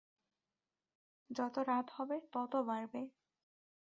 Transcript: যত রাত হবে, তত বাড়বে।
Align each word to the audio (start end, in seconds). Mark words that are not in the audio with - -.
যত 1.29 1.55
রাত 1.67 1.87
হবে, 1.93 2.17
তত 2.33 2.53
বাড়বে। 2.61 3.01